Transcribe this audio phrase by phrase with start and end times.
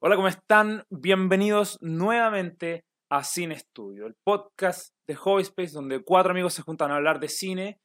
[0.00, 0.84] Hola, ¿cómo están?
[0.90, 6.92] Bienvenidos nuevamente a Cine Studio, el podcast de Hobby Space donde cuatro amigos se juntan
[6.92, 7.80] a hablar de cine.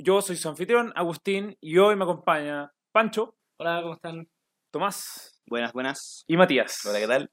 [0.00, 4.28] Yo soy su anfitrión, Agustín, y hoy me acompaña Pancho, Hola, ¿cómo están?
[4.72, 6.24] Tomás Buenas, buenas.
[6.28, 6.86] y Matías.
[6.86, 7.30] Hola, ¿qué tal?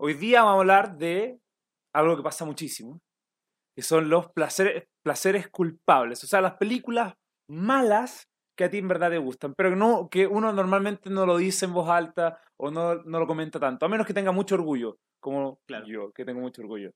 [0.00, 1.38] Hoy día vamos a hablar de
[1.94, 3.02] algo que pasa muchísimo,
[3.76, 7.12] que son los placeres, placeres culpables, o sea, las películas
[7.50, 8.29] malas
[8.60, 11.38] que a ti en verdad te gustan, pero que no, que uno normalmente no lo
[11.38, 14.54] dice en voz alta o no, no lo comenta tanto, a menos que tenga mucho
[14.56, 15.86] orgullo, como Claro.
[15.86, 16.90] yo, que tengo mucho orgullo.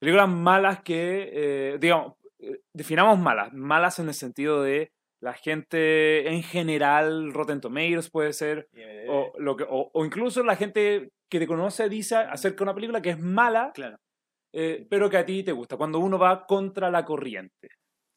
[0.00, 4.90] películas malas que, eh, digamos, eh, definamos malas, malas en el sentido de
[5.22, 8.68] la gente en general, Rotten Tomatoes puede ser,
[9.08, 12.74] o, lo que, o, o incluso la gente que te conoce dice acerca de una
[12.74, 13.98] película que es mala, Claro.
[14.52, 17.68] eh, pero que a ti te gusta, cuando uno va contra la corriente.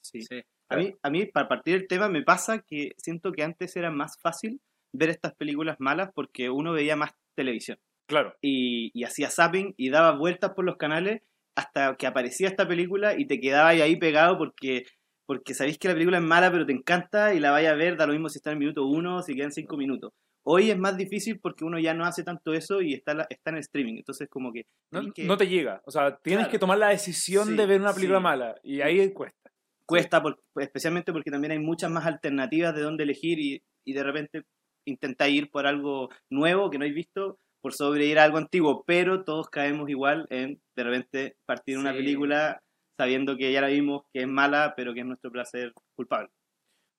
[0.02, 0.24] Sí.
[0.24, 0.42] Sí.
[0.74, 3.92] A mí, a mí, para partir del tema, me pasa que siento que antes era
[3.92, 4.60] más fácil
[4.94, 8.36] ver estas películas malas porque uno veía más televisión Claro.
[8.42, 11.22] y, y hacía zapping y daba vueltas por los canales
[11.56, 14.84] hasta que aparecía esta película y te quedabas ahí pegado porque,
[15.26, 17.96] porque sabéis que la película es mala pero te encanta y la vayas a ver,
[17.98, 20.12] da lo mismo si está en el minuto uno o si quedan cinco minutos.
[20.46, 23.50] Hoy es más difícil porque uno ya no hace tanto eso y está, la- está
[23.52, 24.66] en el streaming, entonces como que...
[24.92, 25.82] No, tenés que- no te llega.
[25.86, 26.52] O sea, tienes Claro.
[26.52, 28.24] que tomar la decisión Sí, de ver una película sí.
[28.24, 29.43] mala y ahí cuesta.
[29.86, 34.04] Cuesta, por- especialmente porque también hay muchas más alternativas de dónde elegir y, y de
[34.04, 34.44] repente
[34.88, 38.84] intentáis ir por algo nuevo que no habéis visto por sobre ir a algo antiguo,
[38.86, 41.98] pero todos caemos igual en de repente partir una Sí.
[42.00, 42.62] película
[43.00, 46.30] sabiendo que ya la vimos, que es mala, pero que es nuestro placer culpable.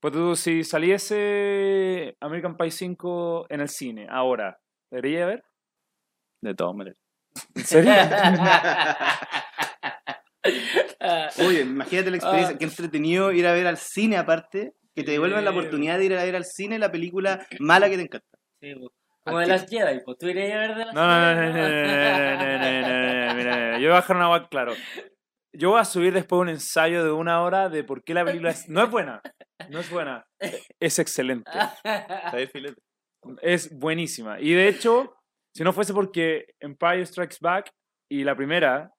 [0.01, 4.59] Pues tú, si saliese American Pie 5 en el cine ahora,
[4.91, 5.45] ¿debería ver?
[6.43, 6.99] De todas maneras.
[7.55, 7.93] ¿En serio?
[11.47, 15.45] Oye, imagínate la experiencia, qué entretenido ir a ver al cine aparte, que te devuelvan
[15.45, 18.39] la oportunidad de ir a ver al cine la película mala que te encanta.
[18.61, 18.75] Sí.
[19.25, 21.53] Como de las Jedi, pues tú irías a ver de las no, no, Jedi.
[21.53, 24.75] No, no, no, no, mira, mira, yo voy a bajar una web claro.
[25.57, 28.51] Yo voy a subir después un ensayo de una hora de por qué la película
[28.51, 28.69] es...
[28.69, 29.23] no es buena.
[29.71, 30.27] No es buena.
[30.81, 31.51] Es excelente.
[33.41, 34.41] Es buenísima.
[34.41, 35.15] Y de hecho,
[35.55, 37.71] si no fuese porque Empire Strikes Back
[38.11, 38.94] y la primera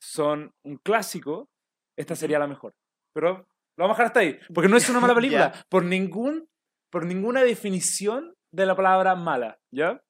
[0.00, 1.48] son un clásico,
[1.96, 2.72] esta sería la mejor.
[3.14, 4.38] Pero lo vamos a dejar hasta ahí.
[4.54, 5.52] Porque no es una mala película.
[5.68, 6.48] Por ningún,
[6.90, 9.58] por ninguna definición de la palabra mala.
[9.72, 10.00] ¿Ya?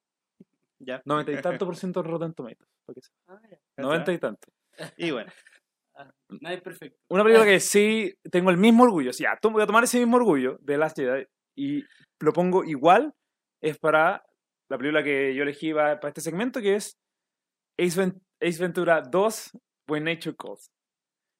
[0.81, 1.03] Ya.
[1.04, 2.69] 90 y tanto por ciento de Rotten Tomatoes.
[3.27, 3.59] Ah, mira.
[3.77, 4.48] 90 y tanto.
[4.97, 5.31] Y bueno,
[6.41, 6.98] Nadie es perfecto.
[7.10, 9.12] Una película que sí tengo el mismo orgullo.
[9.12, 11.82] Sí, ya, voy a tomar ese mismo orgullo de Last Jedi y
[12.21, 13.12] lo pongo igual.
[13.60, 14.22] Es para
[14.71, 16.97] la película que yo elegí pa- para este segmento, que es
[17.81, 19.50] Ace Ventura 2,
[19.88, 20.71] When Nature Calls.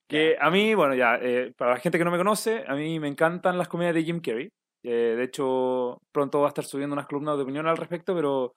[0.09, 2.99] Que a mí, bueno, ya, eh, para la gente que no me conoce, a mí
[3.01, 4.49] me encantan las comedias de Jim Carrey.
[4.85, 8.55] Eh, de hecho, pronto va a estar subiendo unas columnas de opinión al respecto, pero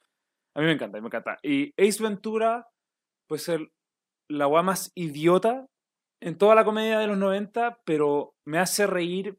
[0.55, 1.37] a mí me encanta, me encanta.
[1.43, 2.67] Y Ace Ventura
[3.27, 3.67] puede ser
[4.29, 5.65] la weá más idiota
[6.21, 9.37] en toda la comedia de los 90, pero me hace reír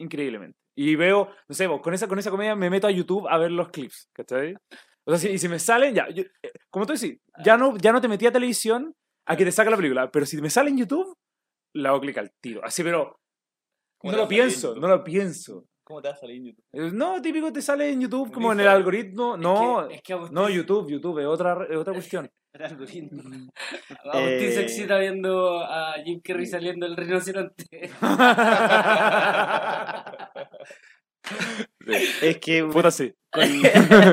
[0.00, 0.58] increíblemente.
[0.76, 3.50] Y veo, no sé, con esa, con esa comedia me meto a YouTube a ver
[3.52, 4.54] los clips, ¿cachai?
[5.04, 7.76] O sea, si, y si me salen, ya, yo- eh, como tú decís, ya no,
[7.76, 8.94] ya no te metí a televisión
[9.26, 11.16] a que te saque la película, pero si me sale en YouTube,
[11.74, 12.64] la hago clic al tiro.
[12.64, 13.18] Así, pero
[13.98, 15.64] ¿Cómo no lo pienso, no lo pienso.
[15.84, 16.64] ¿Cómo te va a salir en YouTube?
[16.72, 19.36] Eh, No, típico te sale en YouTube como en el algoritmo.
[19.36, 22.30] No, Es que, es que Agustín, no, YouTube, YouTube, es otra, es otra cuestión.
[22.52, 23.22] el algoritmo.
[24.12, 27.90] Agustín se Eh, excita viendo a Jim Carrey saliendo del rinoceronte.
[32.20, 33.12] Es que Puta sí.
[33.30, 33.42] con,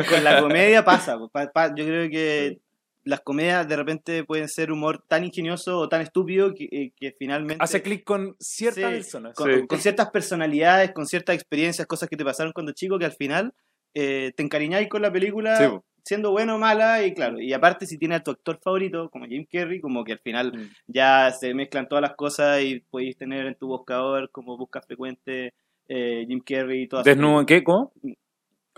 [0.09, 1.18] con la comedia pasa.
[1.31, 2.59] pa- pa- yo creo que
[3.04, 7.16] las comedias de repente pueden ser humor tan ingenioso o tan estúpido que, eh, que
[7.18, 7.64] finalmente...
[7.64, 9.34] Hace clic con ciertas Sí, personas.
[9.36, 9.68] con, sí.
[9.68, 13.54] con ciertas personalidades, con ciertas experiencias, cosas que te pasaron cuando chico, que al final
[13.94, 15.66] eh, te encariñáis con la película Sí,
[16.06, 19.26] siendo bueno o mala, y claro, y aparte si tienes a tu actor favorito, como
[19.26, 20.70] Jim Carrey, como que al final Mm.
[20.88, 25.53] ya se mezclan todas las cosas y podéis tener en tu buscador como busca frecuente
[25.88, 27.64] eh, Jim Carrey y todas ¿Desnudo en qué?
[27.64, 27.91] ¿Cómo?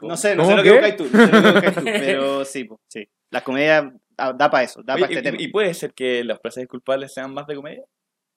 [0.02, 2.46] No sé, no ¿Cómo sé lo que tú, no sé lo que buscáis tú, pero
[2.46, 3.08] sí, po, sí.
[3.30, 3.86] Las comedias
[4.34, 5.42] da para eso, da Oye, para este y, tema.
[5.44, 7.84] y puede ser que los placeres culpables sean más de comedia?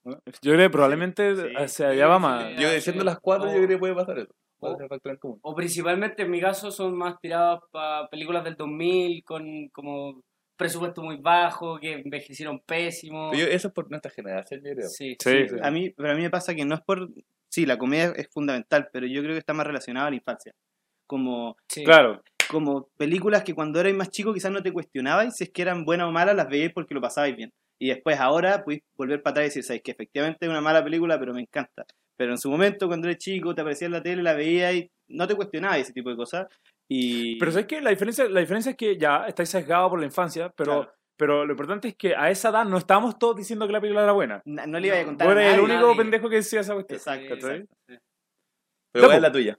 [0.04, 2.44] Yo creo que probablemente Sí, hacia allá va más.
[2.48, 2.62] sí.
[2.62, 3.06] Yo Ah, diciendo sí.
[3.06, 4.34] las cuatro, O- yo creo que puede pasar eso.
[4.58, 5.38] Puede o- ser factor en común.
[5.42, 10.20] O principalmente en mi caso son más tirados para películas del 2000 con como
[10.56, 13.30] presupuesto muy bajo, que envejecieron pésimo.
[13.32, 14.88] Pero yo- eso es por nuestra generación, yo creo.
[14.88, 15.16] Sí.
[15.18, 17.08] Sí, A mí, pero a mí me pasa que no es por...
[17.48, 20.52] Sí, la comedia es fundamental, pero yo creo que está más relacionada a la infancia.
[21.06, 21.82] Como, sí.
[21.84, 22.22] Claro.
[22.54, 25.84] Como películas que cuando erais más chico quizás no te cuestionabais si es que eran
[25.84, 27.50] buenas o malas, las veíais porque lo pasabais bien.
[27.78, 30.82] Y después ahora podéis volver para atrás y decir, sabéis que efectivamente es una mala
[30.82, 31.84] película, pero me encanta.
[32.16, 34.90] Pero en su momento, cuando eres chico, te aparecía en la tele, la veías y
[35.08, 36.46] no te cuestionabas ese tipo de cosas.
[36.88, 37.36] Y...
[37.38, 37.80] Pero ¿sabes qué?
[37.82, 40.92] La diferencia, la diferencia es que ya estáis sesgados por la infancia, pero, Claro.
[41.18, 44.04] pero lo importante es que a esa edad no estábamos todos diciendo que la película
[44.04, 44.40] era buena.
[44.44, 45.96] Na- no le iba a contar eres el único nadie.
[45.96, 46.98] pendejo que decía esa cuestión.
[46.98, 47.74] Exacto, exacto.
[48.92, 49.58] Pero ¿cuál es la tuya?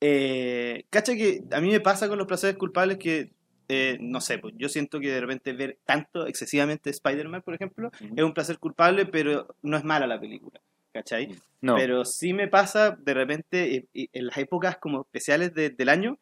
[0.00, 3.32] Eh, cacha que a mí me pasa con los placeres culpables que,
[3.68, 7.90] eh, no sé, pues yo siento que de repente ver tanto, excesivamente Spider-Man, por ejemplo,
[8.00, 8.14] Ujú.
[8.16, 10.60] es un placer culpable, pero no es mala la película,
[10.92, 11.34] ¿cachai?
[11.60, 11.74] No.
[11.74, 16.18] Pero sí me pasa de repente eh, en las épocas como especiales de- del año,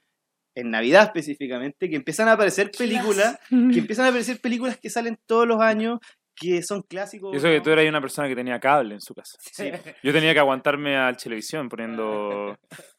[0.55, 5.19] en Navidad específicamente, que empiezan a aparecer películas, que empiezan a aparecer películas que salen
[5.27, 5.99] todos los años,
[6.35, 7.37] que son clásicos.
[7.37, 7.63] Eso que ¿no?
[7.63, 9.37] tú eras una persona que tenía cable en su casa.
[9.41, 9.71] Sí.
[10.03, 12.59] Yo tenía que aguantarme al televisión poniendo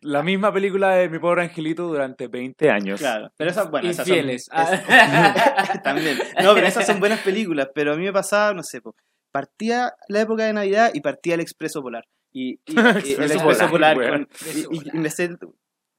[0.00, 3.00] la misma película de Mi Pobre Angelito durante 20 años.
[3.00, 4.48] Claro, pero esas, bueno, esas son- es-
[5.82, 6.18] también.
[6.42, 8.94] No, pero esas son buenas películas, pero a mí me pasaba, no sé, po,
[9.32, 12.04] partía la época de Navidad y partía el Expreso Polar.
[12.32, 12.60] Y, y-
[13.04, 14.28] y el Expreso Polar, con-
[14.72, 15.30] y, y- me sé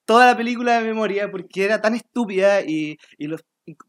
[0.05, 3.41] toda la película de memoria porque era tan estúpida y, y los,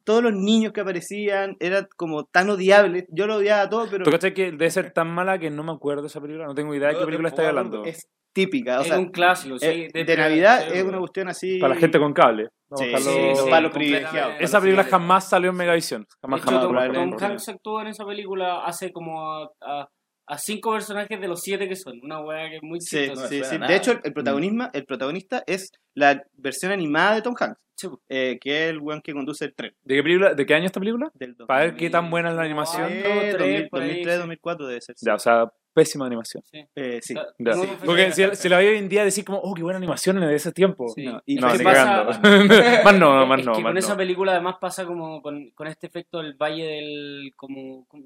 [0.04, 3.04] todos los niños que aparecían eran como tan odiables.
[3.10, 5.72] Yo lo odiaba todo, pero ¿Tú cachai que debe ser tan mala que no me
[5.72, 6.46] acuerdo de esa película?
[6.46, 7.84] No tengo idea de No, qué película me hablando.
[7.84, 8.78] es típica.
[8.78, 9.66] O es sea, un clásico, sí.
[9.66, 11.58] eh, de, de- Navidad sí, es una cuestión así.
[11.58, 12.48] Para la gente con cable.
[12.76, 13.72] Sí, sí, los sí, palos completamente.
[13.72, 14.34] privilegiados.
[14.38, 16.02] Esa película jamás salió en Megavisión.
[16.02, 16.92] De Jamás, hecho, jamás.
[16.92, 19.88] Tom, Hanks actuó en esa película hace como a, a-
[20.30, 21.98] a cinco personajes de los siete que son.
[22.02, 23.28] Una weá que es muy Sí, chistosa.
[23.28, 23.58] sí, sí.
[23.58, 27.88] De hecho, el, el protagonista, el protagonista es la versión animada de Tom Hanks, Sí,
[28.10, 29.72] eh, que es el weón que conduce el tren.
[29.82, 31.10] ¿De qué, película, ¿De qué año es esta película?
[31.14, 32.84] Del Para ver qué tan buena es la animación.
[32.84, 34.18] Ay, Eh, dos, tres, 2000, por ahí, 2003, sí.
[34.20, 34.94] 2004 debe ser.
[34.98, 35.06] sí.
[35.06, 36.42] Ya, o sea, pésima animación.
[36.52, 37.14] Eh, sí.
[37.14, 37.56] O sea, Ya.
[37.56, 40.22] muy Porque si, si la veía hoy en día, decir como, oh, qué buena animación
[40.22, 40.88] en ese tiempo.
[40.94, 41.04] Sí.
[41.06, 41.84] No, y No, ¿Qué ni pasa?
[42.06, 42.12] cagando.
[42.84, 43.96] más no, más es no, que más con esa no.
[43.96, 48.04] película además pasa como con, con este efecto del valle del como, como-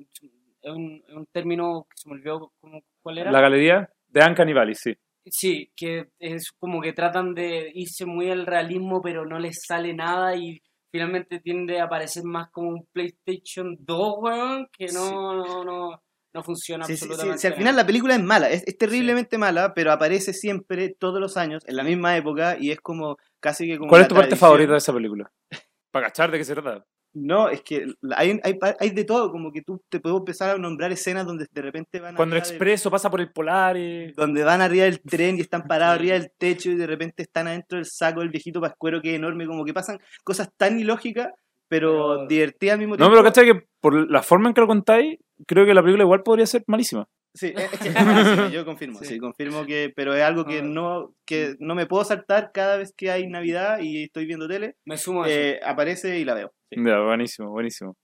[0.65, 4.25] es un, es un término que se me olvidó como, cuál era La galería de
[4.25, 4.95] Uncanny Valley, sí.
[5.27, 9.95] sí que es como que tratan de irse muy al realismo pero no les sale
[9.95, 15.65] nada y finalmente tiende a parecer más como un PlayStation 2 weón que no no,
[15.65, 16.03] no,
[16.35, 18.77] no funciona Sí, sí, sí, absolutamente sí, al final la película es mala, es, es
[18.77, 23.17] terriblemente mala, pero aparece siempre, todos los años, en la misma época, y es como
[23.41, 23.89] casi que como.
[23.89, 25.31] ¿Cuál es tu parte favorita de esa película?
[25.93, 26.85] Para cachar de qué se trata.
[27.15, 30.59] No, es que hay, hay, hay de todo, como que tú te puedo empezar a
[30.59, 33.77] nombrar escenas donde de repente van Cuando el arriba del- expreso pasa por el polar
[33.77, 34.13] y...
[34.13, 37.47] donde van arriba del tren y están parados arriba del techo y de repente están
[37.47, 41.29] adentro del saco del viejito pascuero que es enorme, como que pasan cosas tan ilógicas,
[41.69, 43.13] pero, Pero- divertidas al mismo No, tiempo.
[43.13, 46.23] pero cachai que por la forma en que lo contáis, creo que la película igual
[46.25, 47.07] podría ser malísima.
[47.37, 49.07] Sí, es es que es malísima, yo confirmo, sí.
[49.07, 49.19] Sí.
[49.19, 50.63] confirmo que, pero es algo que Ah.
[50.63, 54.77] no, que no me puedo saltar cada vez que hay Navidad y estoy viendo tele,
[54.85, 55.37] me sumo a eso.
[55.39, 56.53] eh, aparece y la veo.
[56.75, 56.85] Sí.
[56.85, 57.97] Ya, buenísimo, buenísimo.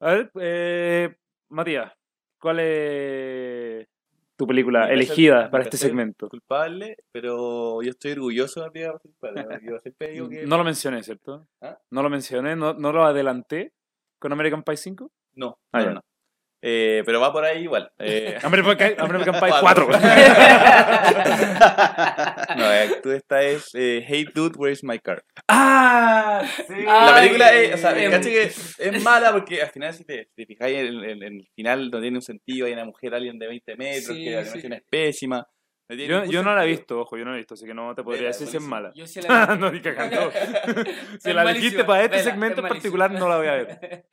[0.00, 1.14] A ver, eh,
[1.50, 1.92] Matías,
[2.40, 3.86] ¿cuál es
[4.36, 6.28] tu película elegida para este segmento?
[6.28, 9.44] Culpable, pero yo estoy orgulloso de mi película culpable.
[9.44, 10.42] porque Yo siempre digo que.
[10.46, 11.46] No lo mencioné, ¿cierto?
[11.62, 11.78] ¿Ah?
[11.90, 13.72] No lo mencioné, no, no lo adelanté
[14.18, 15.10] con American Pie 5.
[15.34, 16.00] No, Ah, no, no.
[16.68, 17.88] Eh, pero va por ahí igual.
[18.00, 18.96] Eh, American Pie
[19.60, 19.86] Cuatro.
[19.86, 19.88] 4.
[22.56, 25.22] no, eh, tú esta es eh, Hey Dude, Where's My Car?
[25.46, 26.42] ¡Ah!
[26.66, 26.82] Sí.
[26.84, 30.04] La Ay, película es, o sea, em- caché que es mala porque al final, si
[30.04, 32.66] te, te fijáis en, en- en el final, no tiene un sentido.
[32.66, 34.48] Hay una mujer alien de 20 metros, Sí, que la sí.
[34.48, 35.46] animación es pésima.
[35.88, 37.74] no Yo, yo no la he visto, ojo, yo no la he visto, así que
[37.74, 38.90] no te podría Vela, decir si es mala.
[38.96, 40.32] Yo sí la no, ni cagando.
[41.20, 43.52] si Es la elegiste para este vela, segmento es en particular, no la voy a
[43.52, 44.04] ver.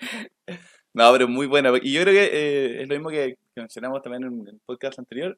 [0.93, 1.71] No, pero muy buena.
[1.81, 4.99] Y yo creo que eh, es lo mismo que, que mencionamos también en el podcast
[4.99, 5.37] anterior.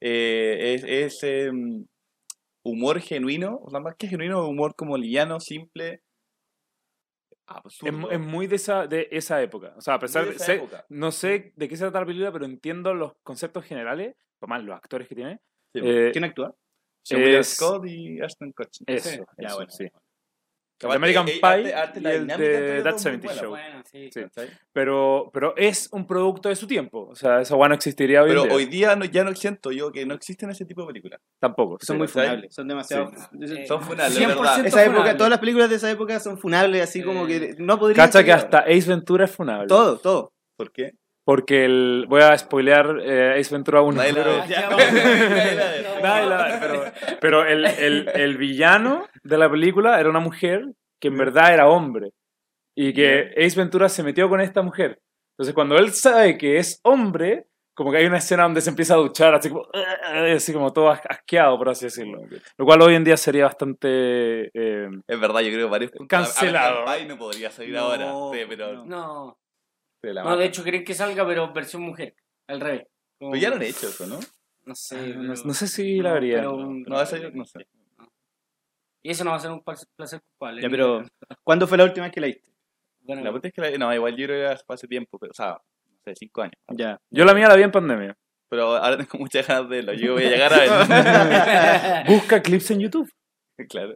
[0.00, 1.86] Eh, es es em,
[2.64, 6.00] humor genuino, o sea, más que genuino, humor como liviano, simple.
[7.82, 9.72] Es, es muy de esa, de esa época.
[9.76, 10.32] O sea, a pesar de.
[10.32, 14.16] de sé- no sé de qué se trata la película, pero entiendo los conceptos generales,
[14.40, 15.38] o más los actores que tiene.
[15.72, 16.54] Sí, Eh, ¿Quién actúa?
[17.08, 18.84] Es- Scott y Ashton Kutcher.
[18.88, 19.70] eso, Sí, ya, eso, bueno.
[19.70, 19.86] sí.
[20.78, 23.26] El aparte, American eh, Pie arte- arte, y el de That los dos muy 70
[23.26, 23.50] buena, Show.
[23.50, 24.10] Bueno, sí.
[24.12, 24.20] Sí.
[24.72, 27.08] Pero, pero es un producto de su tiempo.
[27.10, 28.56] O sea, esa guay no existiría hoy Pero en día.
[28.56, 31.20] hoy día no, ya no siento yo que no existen ese tipo de películas.
[31.40, 31.78] Tampoco.
[31.80, 31.98] Son sí.
[31.98, 33.10] muy funables, son demasiado...
[33.40, 34.66] Eh, Son funables, 100% ¿verdad?
[34.66, 35.14] Esa época, funable.
[35.14, 38.06] todas las películas de esa época son funables, así como Eh, que no podrían...
[38.06, 39.66] Cacha que hasta Ace Ventura es funable.
[39.68, 40.32] Todo, todo.
[40.56, 40.92] ¿Por qué?
[41.26, 43.96] Porque el, voy a spoilear eh, Ace Ventura 1.
[43.98, 44.76] Nadie pero- ya, no.
[46.60, 46.84] Pero,
[47.20, 50.64] pero el, el, el villano de la película era una mujer
[51.00, 52.10] que en verdad era hombre.
[52.76, 55.00] Y que Ace Ventura se metió con esta mujer.
[55.36, 58.94] Entonces, cuando él sabe que es hombre, como que hay una escena donde se empieza
[58.94, 59.66] a duchar, así como,
[60.34, 62.20] así como todo as- asqueado, por así decirlo.
[62.58, 64.50] Lo cual hoy en día sería bastante.
[64.54, 65.90] eh, Es verdad, yo creo que varios.
[66.08, 66.82] Cancelado.
[66.82, 68.12] American Pie no podría salir No, ahora.
[68.38, 68.84] Sí, pero.
[68.84, 69.38] no.
[70.02, 72.14] No, la no, de hecho querían que salga, pero versión mujer,
[72.48, 72.86] al revés.
[73.18, 74.18] Como- Pero ya lo han hecho eso, ¿no?
[74.64, 74.96] No sé.
[75.14, 76.36] no, pero- no sé si la vería.
[76.38, 77.66] pero- No, eso yo no sé.
[79.02, 80.62] Y eso no va a ser un placer placer culpable.
[80.62, 81.04] Ya, pero
[81.44, 82.50] ¿cuándo fue la última vez que la viste?
[83.00, 85.30] Bueno, La puta es que la- no, igual yo creo que fue hace tiempo, pero,
[85.30, 86.54] o sea, no sé, cinco años.
[86.72, 86.98] Ya.
[87.10, 88.16] Yo la mía la vi en pandemia.
[88.48, 89.92] Pero ahora tengo muchas ganas de verlo.
[89.94, 90.76] Yo voy a llegar a verlo.
[92.08, 93.10] Busca clips en YouTube.
[93.68, 93.94] claro.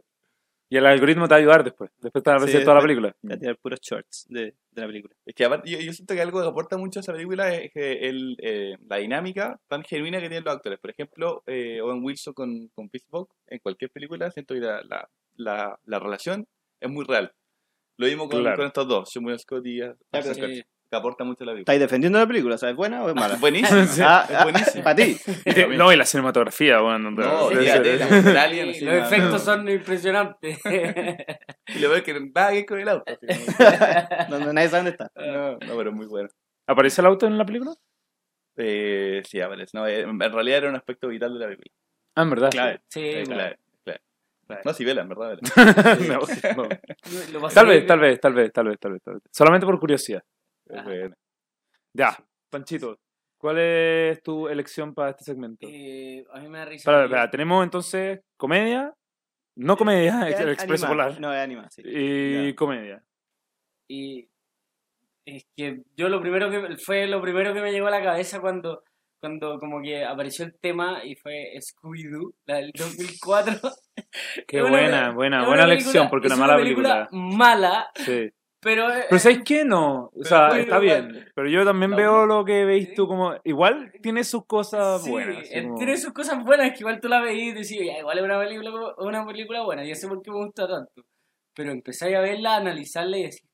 [0.71, 1.91] Y el algoritmo te va a ayudar después.
[1.99, 3.11] Después te va a aparecer Sí, toda la película.
[3.11, 5.13] Te voy a tirar puros shorts de, de la película.
[5.25, 7.71] Es que aparte, yo, yo siento que algo que aporta mucho a esa película es
[7.73, 10.79] que el, eh, la dinámica tan genuina que tienen los actores.
[10.79, 15.09] Por ejemplo, eh, Owen Wilson con, con Fogg, en cualquier película, siento que la, la,
[15.35, 16.47] la, la relación
[16.79, 17.33] es muy real.
[17.97, 18.55] Lo mismo con, Claro.
[18.55, 20.63] con estos dos, Samuel Scott y Ashton sí.
[20.91, 21.61] Que aporta mucho a la película.
[21.73, 22.57] ¿Estáis defendiendo la película?
[22.57, 23.35] ¿Sabes buena o es mala?
[23.39, 23.79] Buenísimo.
[24.03, 24.83] Ah, es buenísimo.
[24.83, 25.17] para ti.
[25.45, 27.11] Y te- No, y la cinematografía, bueno.
[27.11, 27.97] No, fíjate,
[28.33, 30.59] la los efectos son impresionantes.
[31.73, 33.05] Y lo veo que va a ir con el auto.
[34.29, 35.09] no, nadie sabe dónde está.
[35.15, 36.27] no, no, pero es muy bueno.
[36.67, 37.73] ¿Aparece el auto en la película?
[38.57, 39.71] Eh, sí, aparece.
[39.77, 41.71] No, eh, en realidad era un aspecto vital de la película.
[42.15, 42.49] Ah, en verdad.
[42.51, 42.81] Clave.
[42.89, 43.55] Sí, claro,
[43.85, 43.99] claro.
[44.45, 44.61] Claro.
[44.65, 45.39] No, sí, vela, en verdad.
[45.39, 46.19] bien.
[47.53, 49.23] tal vez, tal vez, tal vez, tal vez, tal vez.
[49.31, 50.21] Solamente por curiosidad.
[50.73, 51.15] Es buena.
[51.93, 52.17] Ya,
[52.49, 52.97] Panchito,
[53.37, 55.67] ¿cuál es tu elección para este segmento?
[55.69, 57.29] Eh, a mí me da risa.
[57.29, 58.93] Tenemos entonces comedia,
[59.57, 61.03] no comedia, Es el Expreso anima.
[61.05, 61.81] Polar, No, es anima, sí.
[61.85, 62.55] y Ya.
[62.55, 63.03] comedia.
[63.89, 64.29] Y
[65.25, 68.39] es que yo lo primero que fue lo primero que me llegó a la cabeza
[68.41, 68.83] cuando
[69.19, 73.53] cuando como que apareció el tema y fue Scooby-Doo, la del 2004.
[74.47, 77.07] Qué buena, buena, buena película- elección, porque es una mala película.
[77.11, 78.31] mala, Sí.
[78.61, 79.65] Pero Pero ¿sabes qué?
[79.65, 82.95] No, o sea, está bien, pero yo también veo lo que veis sí.
[82.95, 85.49] tú como, igual tiene sus cosas sí, buenas.
[85.49, 88.23] como- tiene sus cosas buenas que igual tú la veís y decís, ya, igual es
[88.23, 91.03] una película una película buena, ya sé por qué me gusta tanto.
[91.53, 93.49] Pero empezáis a verla, a analizarla y decir,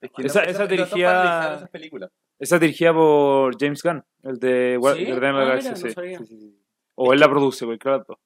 [0.00, 2.10] Es que Esa- no- esa para analizar esas películas.
[2.40, 5.04] Esa es dirigida por James Gunn, el de Gua- ¿Sí?
[5.04, 5.76] Guardianes de la Ah, Galaxia,
[6.26, 6.58] sí.
[6.96, 8.16] O él la produce, las dos.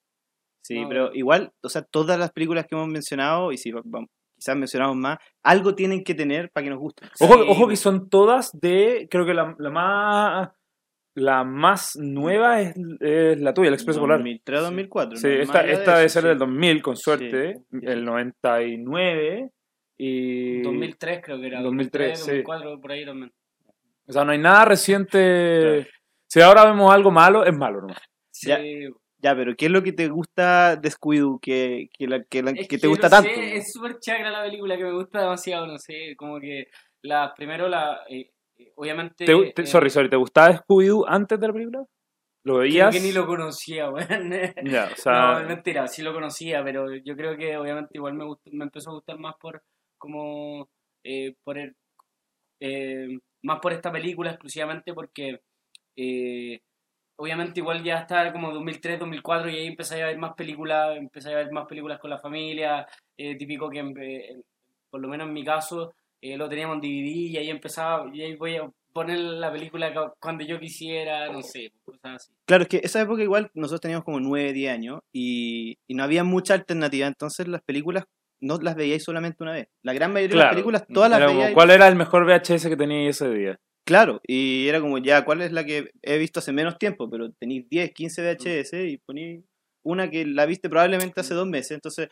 [0.62, 0.88] Sí, No.
[0.88, 4.08] pero igual, o sea, todas las películas que hemos mencionado, y si va- vamos-
[4.46, 7.08] quizás mencionamos más, algo tienen que tener para que nos gusten.
[7.20, 10.48] Ojo, Sí, ojo que son todas de, creo que la, la más
[11.14, 14.18] la más nueva es, es la tuya, el Expreso Polar.
[14.18, 15.16] 2003, 2004.
[15.16, 16.28] Sí, no esta, esta debe eso, ser sí.
[16.28, 17.54] del 2000, con suerte.
[17.70, 17.78] Sí.
[17.82, 19.50] El 99
[19.96, 20.60] y...
[20.60, 21.62] 2003 creo que era.
[21.62, 22.30] 2003, sí.
[22.42, 23.32] 2004, por ahí también.
[24.06, 25.88] O sea, no hay nada reciente...
[26.28, 28.02] Si ahora vemos algo malo, es malo nomás.
[28.30, 28.58] Sí, Ya.
[29.26, 32.52] Ya, pero ¿qué es lo que te gusta de Scooby-Doo que, que, la- que la-
[32.52, 33.56] Es que te no gusta sé, tanto?
[33.56, 36.68] es súper chagra la película que me gusta demasiado, no sé, como que
[37.02, 41.40] la primero la eh, eh, obviamente ¿Te- te- eh, sorry, sorry, ¿te gustaba Scooby-Doo antes
[41.40, 41.84] de la película?
[42.44, 42.94] ¿Lo creo veías?
[42.94, 44.32] que ni lo conocía, weón.
[44.32, 45.40] O no, sea...
[45.40, 48.90] es mentira, sí lo conocía, pero yo creo que obviamente igual me gustó- me empezó
[48.90, 49.60] a gustar más por
[49.98, 50.68] como
[51.02, 51.74] eh, por el,
[52.60, 55.40] eh, más por esta película exclusivamente porque
[55.96, 56.60] eh,
[57.18, 61.32] obviamente igual ya está como 2003, 2004 y ahí empecé a ver más películas, empecé
[61.32, 64.36] a ver más películas con la familia, eh, típico que eh,
[64.90, 68.22] por lo menos en mi caso eh, lo teníamos en DVD y ahí empezaba, y
[68.22, 72.32] ahí voy a poner la película cu- cuando yo quisiera, no sé, cosas así.
[72.46, 76.02] Claro, es que esa época igual nosotros teníamos como 9, 10 años y, y no
[76.04, 78.04] había mucha alternativa, entonces las películas
[78.40, 79.68] no las veíais solamente una vez.
[79.82, 81.54] La gran mayoría de las películas todas las veíais.
[81.54, 83.58] ¿Cuál era el mejor VHS que tenías ese día?
[83.86, 87.08] Claro, y era como ya, ¿cuál es la que he visto hace menos tiempo?
[87.08, 89.44] Pero tenéis 10, 15 VHS y ponéis
[89.84, 92.08] una que la viste probablemente hace dos meses, entonces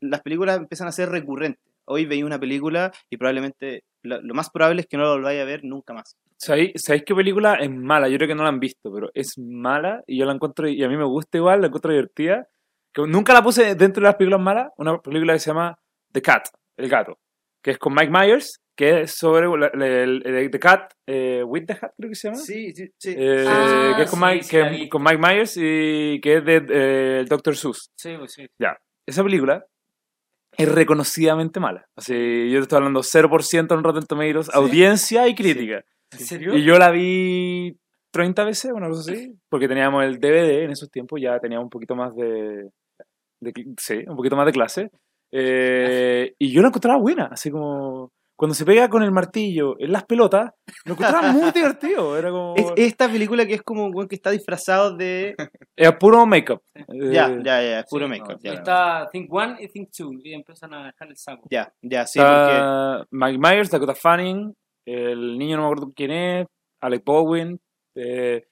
[0.00, 1.62] las películas empiezan a ser recurrentes.
[1.84, 5.40] Hoy veis una película y probablemente lo, lo más probable es que no la volváis
[5.42, 6.16] a ver nunca más.
[6.38, 8.08] ¿Sabéis, ¿Sabéis qué película es mala?
[8.08, 10.82] Yo creo que no la han visto, pero es mala y yo la encuentro, y
[10.82, 12.48] a mí me gusta igual, la encuentro divertida.
[12.90, 15.78] Que nunca la puse dentro de las películas malas, una película que se llama
[16.12, 17.18] The Cat, El Gato,
[17.62, 21.42] que es con Mike Myers, que es sobre la- la- el, el- The Cat, eh,
[21.44, 22.38] With the Hat creo que se llama.
[22.38, 23.14] Sí, sí, sí.
[23.16, 26.44] Eh, Ah, que es con sí, Mike, sí que- con Mike Myers y que es
[26.44, 27.56] de eh, el Dr.
[27.56, 27.90] Seuss.
[27.96, 28.46] Sí, pues sí.
[29.06, 29.64] Esa película
[30.56, 31.86] es reconocidamente mala.
[31.96, 32.12] Así,
[32.50, 35.84] yo te estoy hablando 0% en Rotten Tomatoes, audiencia y crítica.
[36.12, 36.56] ¿En serio?
[36.56, 37.76] Y yo la vi
[38.12, 41.70] 30 veces, una cosa así, porque teníamos el DVD en esos tiempos, ya teníamos un
[41.70, 42.70] poquito más de,
[43.40, 44.90] de sí, un poquito más de clase.
[45.32, 49.90] Eh, y yo la encontraba buena, así como cuando se pega con el martillo en
[49.92, 50.52] las pelotas,
[50.84, 52.54] lo encontraba muy divertido, era como...
[52.56, 55.34] Es esta película que es como un weón que está disfrazado de...
[55.76, 56.62] Era puro make-up.
[56.88, 58.38] Ya, Eh, ya, ya, es puro Sí, make-up.
[58.40, 58.52] Ya.
[58.52, 61.48] está Think One y Think Two y empiezan a dejar el saco.
[61.50, 62.52] ya, ya, sí, porque...
[62.52, 64.54] está Mike Myers, Dakota Fanning,
[64.86, 66.46] el niño no me acuerdo quién es,
[66.80, 67.58] Alec Baldwin,
[67.96, 68.44] eh,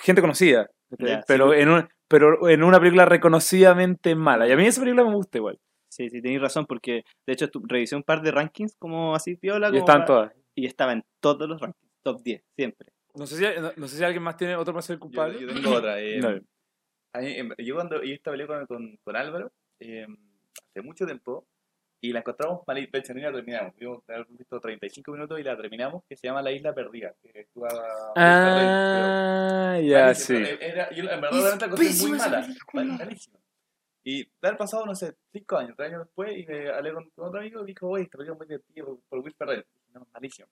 [0.00, 0.68] gente conocida,
[0.98, 4.46] Ya, pero, sí, en un- pero en una película reconocidamente mala.
[4.46, 5.58] Y a mí esa película me gusta igual.
[5.90, 9.68] Sí, sí, tenéis razón, porque de hecho revisé un par de rankings como así piola.
[9.68, 10.32] Y como están para- todas.
[10.54, 12.92] Y estaba en todos los rankings, top 10, siempre.
[13.14, 15.40] No sé, si, no, no sé si alguien más tiene otro para ser Yo, culpable.
[15.40, 16.00] yo tengo otra.
[16.00, 16.28] eh, No.
[17.12, 20.06] a mí, em, yo cuando vi esta película con, con Álvaro, eh,
[20.70, 21.44] hace mucho tiempo
[22.00, 22.60] y la encontramos
[23.00, 23.74] hecho ni la terminamos.
[23.76, 27.12] Vimos visto 35 minutos y la terminamos, que se llama La Isla Perdida.
[27.20, 27.68] Que actúa
[28.16, 30.34] Ah, ya, sí.
[30.34, 32.46] Malísimo, Era, yo en verdad la encontré muy mala.
[32.72, 33.39] Malísima.
[34.10, 37.28] Y haber pasado, no sé, 5 años, 3 años después, y me hablé con, con
[37.28, 39.64] otro amigo y dijo, oye, esta película es muy divertida por, por Will Ferrell.
[39.88, 40.48] Y No, malísimo.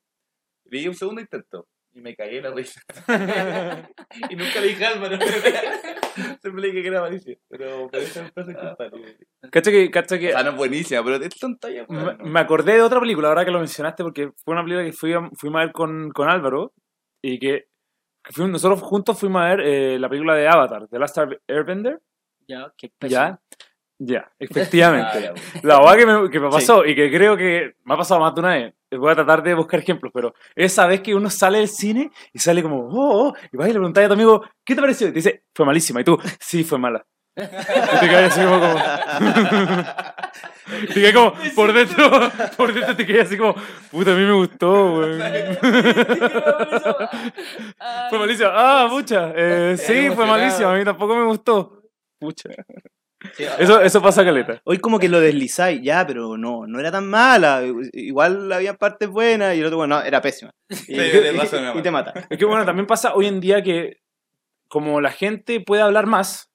[0.67, 2.81] Le di un segundo intento y me cagué la risa.
[4.31, 5.19] y nunca le dije a Álvaro.
[6.41, 7.37] Siempre le dije que era malísimo.
[7.49, 8.77] Pero, un Ah.
[8.77, 9.17] culpable.
[9.51, 11.87] Cacha que, cacha que O sea, no es buenísima, pero es tontería.
[11.89, 12.19] me, weón.
[12.31, 15.13] me acordé de otra película ahora que lo mencionaste porque fue una película que fui
[15.15, 16.73] a, fuimos a ver con, con Álvaro
[17.23, 17.69] y que,
[18.23, 22.01] que fuimos- nosotros juntos fuimos a ver eh, la película de Avatar, The Last Airbender.
[22.49, 23.39] Ya, qué Ya,
[23.99, 25.33] ya, efectivamente.
[25.63, 28.35] La verdad que me, que me pasó y que creo que me ha pasado más
[28.35, 28.75] de una vez.
[28.91, 32.39] Voy a tratar de buscar ejemplos, pero esa vez que uno sale del cine y
[32.39, 35.09] sale como, oh, oh, y vas y le preguntas a tu amigo, ¿qué te pareció?
[35.09, 36.01] Y te dice, fue malísima.
[36.01, 37.05] Y tú, sí, fue mala.
[37.37, 38.75] Y te quedas así como, como-
[40.89, 42.11] te quedas como, por dentro,
[42.57, 43.55] por dentro te quedas así como,
[43.91, 45.19] puta, a mí me gustó, güey.
[48.11, 48.51] Fue malísima.
[48.55, 49.33] Ah, pucha.
[49.37, 50.73] Eh, sí, fue malísima.
[50.73, 51.78] A mí tampoco me gustó.
[52.19, 52.51] Pucha.
[53.35, 54.61] Sí, Eso, eso pasa caleta.
[54.65, 57.63] Hoy como que lo deslizáis, ya, pero no, no era tan mala.
[57.93, 60.53] Igual había partes buenas y el otro, bueno, no, era pésima.
[60.89, 62.13] Y, y- razón, y te mata.
[62.31, 63.99] Es que bueno, también pasa hoy en día que
[64.69, 66.51] como la gente puede hablar más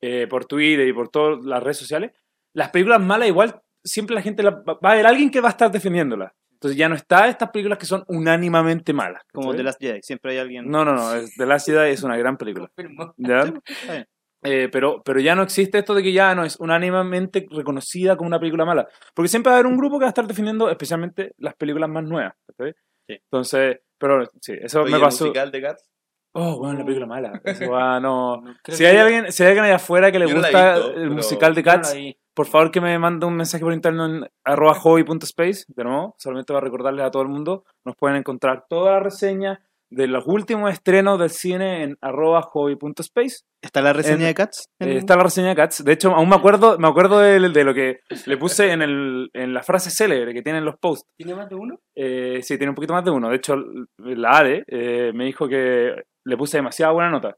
[0.00, 2.12] eh, por Twitter y por todas las redes sociales,
[2.54, 5.50] las películas malas igual siempre la gente la- va a haber alguien que va a
[5.52, 6.32] estar defendiéndolas.
[6.52, 9.22] Entonces ya no está estas películas que son unánimamente malas.
[9.32, 9.58] Como ¿cachai?
[9.58, 10.70] The Last Jedi, siempre hay alguien.
[10.70, 11.10] No, no, no.
[11.36, 12.70] The Last Jedi es una gran película.
[13.18, 13.44] ¿ya?
[14.46, 18.28] Eh, pero, pero ya no existe esto de que ya no es unánimemente reconocida como
[18.28, 18.86] una película mala.
[19.14, 21.88] Porque siempre va a haber un grupo que va a estar defendiendo especialmente las películas
[21.90, 22.34] más nuevas.
[22.46, 22.74] ¿cachai?
[23.08, 23.14] Sí.
[23.24, 25.24] Entonces, pero sí, eso Oye, me el pasó.
[25.24, 25.90] musical de Cats.
[26.38, 27.40] Oh, bueno, la película mala.
[27.44, 28.42] Eso va, no.
[28.62, 30.74] Creo Si que- hay alguien, si hay alguien allá afuera que le Yo no gusta
[30.74, 32.16] visto, el pero- musical de no Cats, vi.
[32.34, 35.64] por favor que me mande un mensaje por interno en arroba hobby.space.
[35.68, 39.60] De nuevo, solamente para recordarles a todo el mundo, nos pueden encontrar toda la reseña
[39.90, 43.40] de los últimos estrenos del cine en arroba hobby.space.
[43.62, 44.66] ¿Está la reseña En- de Cats?
[44.80, 45.84] Eh, está la reseña de Cats.
[45.84, 49.30] De hecho, aún me acuerdo, me acuerdo de, de lo que le puse en, el,
[49.32, 51.06] en la frase célebre que tienen los posts.
[51.16, 51.78] ¿Tiene más de uno?
[51.96, 53.28] Eh, sí, tiene un poquito más de uno.
[53.30, 53.56] De hecho,
[53.98, 55.94] la ADE eh, me dijo que
[56.24, 57.36] le puse demasiada buena nota.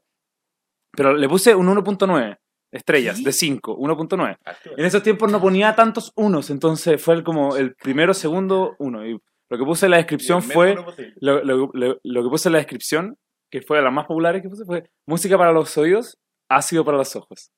[0.91, 2.37] Pero le puse un 1.9
[2.71, 3.25] estrellas ¿Qué?
[3.25, 4.37] de 5, 1.9.
[4.45, 4.73] Actúa.
[4.77, 9.05] En esos tiempos no ponía tantos unos, entonces fue el, como el primero, segundo, uno.
[9.07, 10.75] Y lo que puse en la descripción fue,
[11.21, 13.17] lo, lo- lo- lo que puse en la descripción,
[13.51, 16.17] que fue de las más populares que puse, fue música para los oídos,
[16.49, 17.51] ácido para los ojos.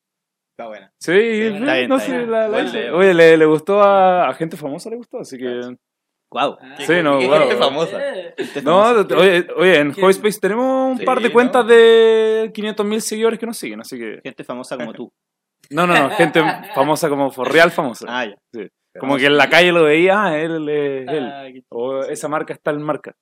[0.58, 0.92] Está buena.
[1.00, 2.32] Sí, está bien, no está sé, bien.
[2.32, 2.96] la- la.
[2.96, 5.62] Oye, le, le gustó a, a gente famosa, le gustó, así que...
[6.34, 6.58] Guau.
[6.62, 6.76] Ah.
[6.80, 7.40] Sí, no, ¿Qué wow.
[7.40, 7.98] gente famosa?
[8.16, 9.92] Eh, No, oye, oye, en.
[9.94, 11.34] Hobby tenemos un Sí, par de ¿no?
[11.34, 14.22] cuentas de 500.000 seguidores que nos siguen, así que...
[14.24, 15.12] Gente famosa como tú.
[15.70, 16.42] No, no, no, gente
[16.76, 18.06] famosa como for real famosa.
[18.10, 18.36] Ah, ya.
[19.00, 23.16] Como que en la calle lo veía, él ah, O esa marca está en marca.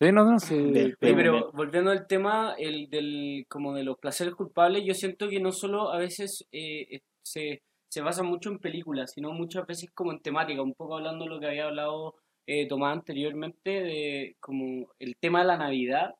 [0.00, 0.94] Sí, no, no, sí.
[0.98, 1.44] Pero bien.
[1.52, 5.92] volviendo al tema el del como de los placeres culpables, yo siento que no solo
[5.92, 10.20] a veces eh, eh, se, se basa mucho en películas, sino muchas veces como en
[10.20, 12.14] temática, un poco hablando de lo que había hablado
[12.46, 16.14] eh, Tomás anteriormente, de como el tema de la Navidad.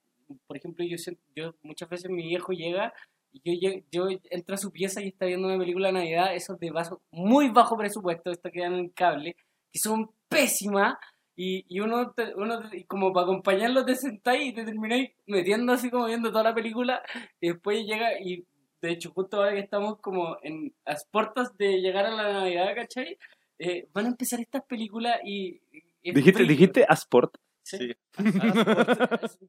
[0.47, 0.97] Por ejemplo, yo,
[1.35, 2.93] yo muchas veces mi viejo llega
[3.33, 6.35] y yo, lle- yo entro a su pieza y está viendo una película de Navidad,
[6.35, 9.37] esos de bajo, muy bajo presupuesto, estas que dan en cable,
[9.73, 10.95] que son pésimas.
[11.37, 15.11] Y, y uno, te- uno te- y como para acompañarlo te sentáis y te termináis
[15.27, 17.03] metiendo así como viendo toda la película
[17.41, 18.45] y después llega y
[18.83, 22.75] de hecho justo ahora que estamos como en las puertas de llegar a la Navidad,
[22.75, 23.17] ¿cachai?
[23.59, 25.61] Eh, van a empezar estas películas y...
[26.03, 27.37] Dijiste, dijiste Asport.
[27.79, 27.93] Sí.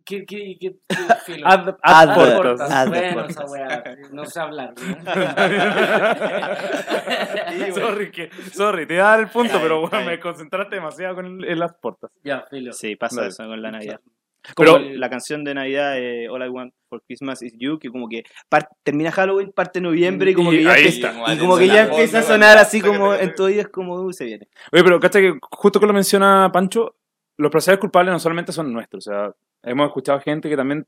[0.05, 1.47] ¿Qué, qué, qué, qué filo?
[1.47, 2.71] Ad, Ad- Adportas.
[2.71, 3.29] Ad- Bueno, Adportas.
[3.31, 4.73] esa weá, no sé hablar.
[7.57, 7.75] ¿no?
[7.75, 10.05] sorry, que, sorry, te iba a dar el punto, Ay, pero bueno, ay.
[10.05, 12.11] me concentraste demasiado con el- en las portas.
[12.23, 12.73] ya, filo.
[12.73, 13.29] Sí, pasa Dale.
[13.29, 13.99] eso con la Navidad.
[14.55, 17.89] Pero- Como la canción de Navidad eh, All I Want for Christmas is You, que
[17.89, 18.23] como que
[18.83, 21.13] termina Halloween, parte noviembre y como Y que ya, está.
[21.31, 24.11] y como que ya empieza a sonar así como en tu oído es como uh,
[24.11, 24.47] se viene.
[24.71, 26.95] Oye, pero cacha que justo que lo menciona Pancho,
[27.37, 29.31] los placeres culpables no solamente son nuestros, o sea,
[29.63, 30.85] hemos escuchado gente que también...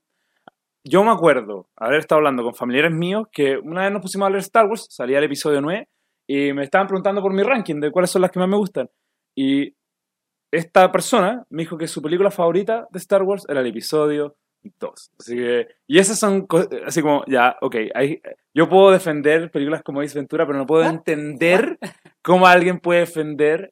[0.85, 4.29] Yo me acuerdo haber estado hablando con familiares míos que una vez nos pusimos a
[4.29, 5.87] leer Star Wars, salía el episodio 9,
[6.27, 8.89] y me estaban preguntando por mi ranking de cuáles son las que más me gustan.
[9.33, 9.73] Y
[10.51, 14.35] esta persona me dijo que su película favorita de Star Wars era el episodio
[14.79, 15.11] 2.
[15.19, 16.47] Así que, y esas son
[16.85, 18.21] así como, ya, ok, hay-
[18.53, 21.77] yo puedo defender películas como Ace Ventura, pero no puedo entender
[22.21, 23.71] cómo alguien puede defender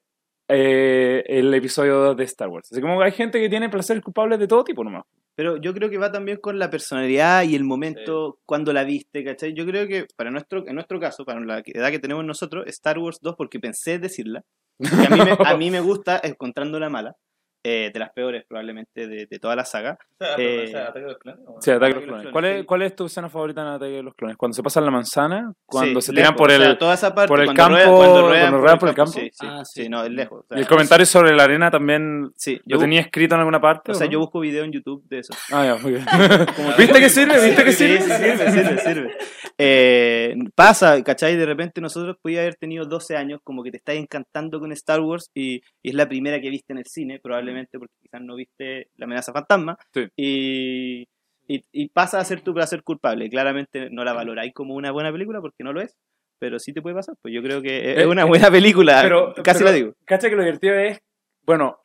[0.52, 2.72] eh, el episodio 2 de Star Wars.
[2.72, 5.06] Así como hay gente que tiene placeres culpables de todo tipo nomás.
[5.36, 9.24] Pero yo creo que va también con la personalidad y el momento cuando la viste,
[9.24, 9.54] ¿cachai?
[9.54, 13.00] Yo creo que para nuestro, en nuestro caso, para la edad que tenemos nosotros, Star
[13.00, 14.44] Wars 2, porque pensé decirla,
[14.78, 17.16] porque a mí me, a mí me gusta encontrándola mala,
[17.63, 19.97] eh, de las peores probablemente de, de toda la saga.
[20.38, 21.41] Eh, ¿Ataque de los clones?
[21.47, 21.62] ¿O?
[21.62, 22.32] Sí, Ataque de Ataque los de los Clones.
[22.34, 22.65] ¿Cuál es.
[22.65, 24.38] ¿Cuál es tu escena favorita en Ataque de los Clones?
[24.38, 26.62] Cuando se pasan la manzana, cuando sí, se tiran lejos, por o el...
[26.62, 29.12] sea, toda esa parte, por el cuando campo, ruedan- cuando cuando ruedan por el campo.
[29.12, 29.89] Sí, sí, Ah, sí, sí.
[29.89, 30.43] no, es lejos.
[30.43, 33.39] o sea, Y el comentario sobre la arena también Sí, lo yo, tenía escrito en
[33.41, 33.91] alguna parte.
[33.91, 34.13] o sea, no?
[34.13, 35.34] yo busco video en YouTube de eso.
[35.52, 36.06] Ah, ya, muy bien.
[36.78, 37.45] ¿Viste que sirve?
[37.45, 38.02] ¿Viste que Sí, sirve?
[38.02, 39.17] sí, sirve, sirve, sirve.
[39.58, 41.36] Eh, pasa, ¿cachai?
[41.36, 45.00] De repente nosotros podíamos haber tenido 12 años, como que te estás encantando con Star
[45.02, 48.36] Wars y, y es la primera que viste en el cine, probablemente porque quizás no
[48.36, 49.78] viste La amenaza fantasma.
[49.94, 50.08] Sí.
[50.16, 51.08] Y,
[51.48, 53.30] y, y pasa a ser tu placer culpable.
[53.30, 55.96] Claramente no la valoráis como una buena película porque no lo es,
[56.40, 57.16] pero sí te puede pasar.
[57.22, 59.94] Pues yo creo que es Eh, una buena película, Pero, casi pero, la digo.
[60.06, 61.00] Cacha que lo divertido es,
[61.46, 61.80] bueno,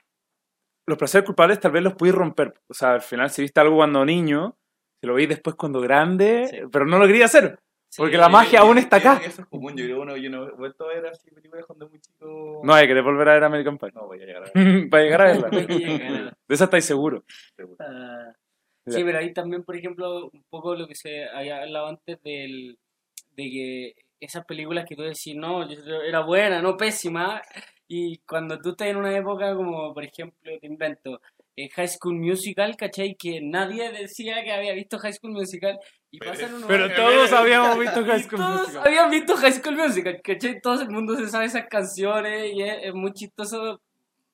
[0.86, 2.54] los placeres culpables tal vez los puedes romper.
[2.68, 4.56] O sea, al final si viste algo cuando niño,
[5.00, 6.58] si lo veis después cuando grande, Sí.
[6.70, 7.58] pero no lo quería hacer.
[7.88, 9.20] Sí, Porque la magia aún está acá.
[9.24, 9.74] Eso es común.
[9.76, 12.60] Yo creo que uno, yo no he vuelto a ver así películas cuando muy chico.
[12.64, 13.90] No hay que volver a ver American Pie.
[13.94, 14.90] No voy a llegar a ver.
[14.90, 16.36] Para llegar a verla.
[16.48, 17.24] De esa estáis seguro.
[17.56, 17.76] seguro.
[17.78, 18.92] Ya.
[18.92, 22.78] Sí, pero ahí también, por ejemplo, un poco lo que se había hablado antes del,
[23.34, 27.42] de que esas películas que tú decís, no, yo- era buena, no pésima,
[27.88, 31.20] y cuando tú estás en una época como, por ejemplo, te invento,
[31.56, 33.16] eh, High School Musical, ¿cachai?
[33.18, 35.78] Que nadie decía que había visto High School Musical,
[36.16, 38.82] y Pero- pasan Pero todos habíamos visto High School todos Musical.
[38.86, 40.60] habían visto High School Musical, ¿cachai?
[40.60, 43.80] Todo el mundo se sabe esas canciones y es, es muy chistoso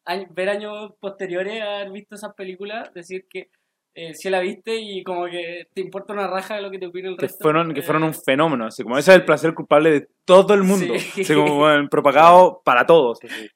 [0.04, 3.48] año- ver años posteriores a haber visto esas películas, decir que
[3.94, 6.86] eh, si la viste y como que te importa una raja de lo que te
[6.86, 7.42] opina el Que resto.
[7.42, 8.64] fueron, que eh, fueron un fenómeno.
[8.66, 10.94] Así como ese es el placer culpable de todo el mundo.
[10.98, 11.20] Sí.
[11.20, 13.18] Así como bueno, propagado para todos.
[13.22, 13.50] Así.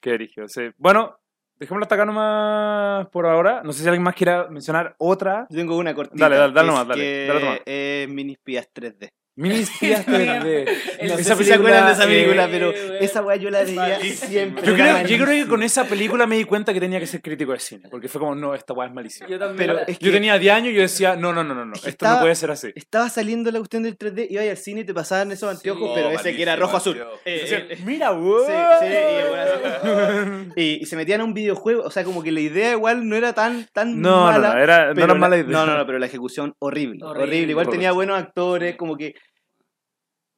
[0.00, 0.48] Qué dirigido.
[0.48, 0.70] Sí.
[0.78, 1.18] Bueno,
[1.58, 3.62] dejémoslo hasta acá nomás por ahora.
[3.64, 5.46] No sé si alguien más quiera mencionar otra.
[5.50, 6.24] Yo tengo una cortita.
[6.24, 7.60] Dale, dale, dale nomás, dale, dale nomás.
[7.66, 9.10] es Mini Espías 3D.
[9.38, 10.68] Mini espías 3D.
[10.98, 13.36] El- No sé Esa si se acuerdan de esa película, película, eh, pero esa weá
[13.36, 14.66] yo la veía siempre.
[14.66, 17.22] Yo creo, yo creo que con esa película me di cuenta que tenía que ser
[17.22, 17.88] crítico de cine.
[17.88, 19.28] Porque fue como, no, esta weá es malísima.
[19.28, 19.76] Yo también.
[19.86, 21.74] Pero Yo tenía 10 años y yo decía, no, no, no, no, no.
[21.74, 22.72] Es que Esto no puede ser así.
[22.74, 25.92] Estaba saliendo la cuestión del 3D, iba al cine y te pasaban esos anteojos, Sí.
[25.94, 26.96] pero Oh, ese que era rojo-azul.
[27.24, 28.44] Eh, eh, Mira, wow.
[28.46, 32.32] Sí, sí, y bueno, y, y se metían a un videojuego, o sea, como que
[32.32, 34.54] la idea igual no era tan, tan No, no, mala.
[34.54, 35.46] no, era, no era la- mala idea.
[35.48, 37.22] No, no, no, pero la ejecución horrible, horrible.
[37.28, 37.50] Horrible.
[37.52, 39.14] Igual tenía buenos actores, como que...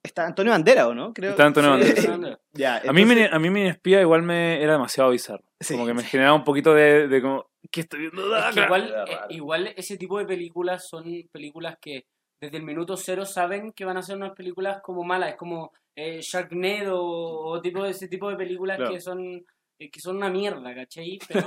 [0.02, 1.12] Está Antonio Bandera, ¿o no?
[1.12, 1.30] Creo.
[1.32, 2.38] Está Antonio Sí, no.
[2.52, 5.44] Ya, A mí, entonces- me, a mí Mini espía igual me era demasiado bizarro.
[5.60, 5.74] Sí.
[5.74, 8.36] Como que me generaba un poquito de, de como, ¿qué estoy viendo?
[8.36, 12.06] Es que igual, Era eh, igual ese tipo de películas son películas que
[12.40, 15.72] desde el minuto cero saben que van a ser unas películas como malas, es como
[15.94, 18.92] eh, Sharknado o, o tipo ese tipo de películas Claro.
[18.94, 19.44] que son
[19.78, 21.18] eh, que son una mierda, ¿cachai?
[21.28, 21.46] Pero,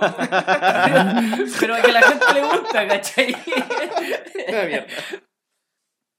[1.60, 3.36] pero que a la gente le gusta, ¿cachai?
[4.50, 4.88] Una mierda.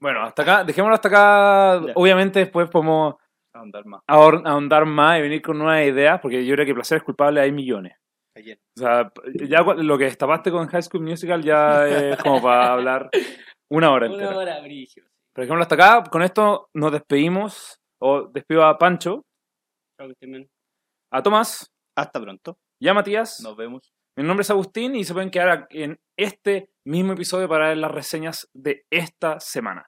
[0.05, 1.87] Bueno, hasta acá, dejémoslo hasta acá.
[1.87, 1.93] Ya.
[1.97, 3.15] Obviamente después podemos
[3.55, 4.03] Ahondar más.
[4.07, 7.53] ahor- ahondar más y venir con nuevas ideas, porque yo creo que placeres culpables hay
[7.53, 7.97] millones.
[8.37, 8.59] Ayer.
[8.77, 9.11] O sea,
[9.49, 13.09] ya lo que destapaste con High School Musical ya es como para hablar
[13.71, 14.29] una hora entera.
[14.29, 14.57] Una hora.
[15.35, 19.23] Por ejemplo, hasta acá, con esto nos despedimos, o despido a Pancho,
[19.99, 20.49] Chao, que estén bien.
[21.13, 22.59] a Tomás Hasta pronto.
[22.79, 23.41] y a Matías.
[23.43, 23.91] Nos vemos.
[24.19, 27.91] Mi nombre es Agustín y se pueden quedar en este mismo episodio para ver las
[27.91, 29.87] reseñas de esta semana.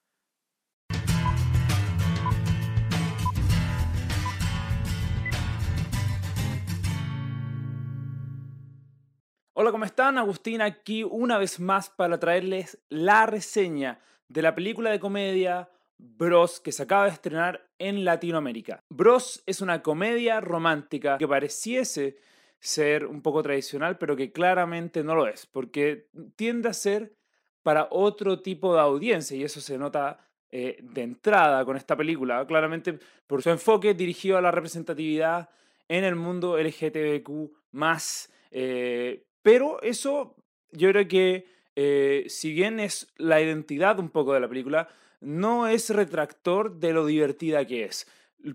[9.59, 10.19] Hola, ¿cómo están?
[10.19, 16.61] Agustín aquí una vez más para traerles la reseña de la película de comedia Bros
[16.61, 18.81] que se acaba de estrenar en Latinoamérica.
[18.91, 22.19] Bros es una comedia romántica que pareciese
[22.61, 27.15] ser un poco tradicional, pero que claramente no lo es, porque tiende a ser
[27.63, 30.19] para otro tipo de audiencia y eso se nota
[30.51, 35.49] eh, de entrada con esta película, claramente por su enfoque dirigido a la representatividad
[35.89, 37.31] en el mundo LGTBQ
[37.71, 40.35] más, eh, pero eso
[40.73, 44.89] yo creo que eh, si bien es la identidad un poco de la película,
[45.21, 48.09] no es retractor de lo divertida que es.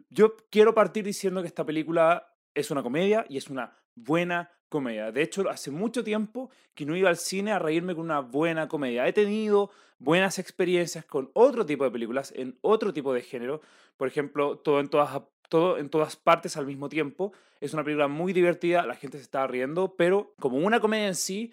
[0.10, 5.14] Yo quiero partir diciendo que esta película es una comedia y es una buena comedia.
[5.14, 8.68] De hecho, hace mucho tiempo que no iba al cine a reírme con una buena
[8.68, 9.08] comedia.
[9.08, 13.62] He tenido buenas experiencias con otro tipo de películas, en otro tipo de género.
[13.96, 17.34] Por ejemplo, todo en todas, todo en todas partes al mismo tiempo.
[17.60, 21.16] Es una película muy divertida, la gente se está riendo, pero como una comedia en
[21.16, 21.52] sí,